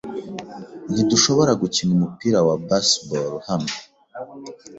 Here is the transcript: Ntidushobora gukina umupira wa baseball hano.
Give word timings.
Ntidushobora 0.93 1.51
gukina 1.61 1.91
umupira 1.97 2.39
wa 2.47 2.55
baseball 2.67 3.33
hano. 3.47 3.71